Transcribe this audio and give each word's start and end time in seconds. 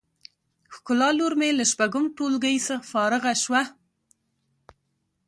ښکلا 0.75 1.09
لور 1.17 1.33
می 1.39 1.49
له 1.59 1.65
شپږم 1.71 2.05
ټولګی 2.15 2.55
فارغه 2.91 3.33
شوه 3.43 3.61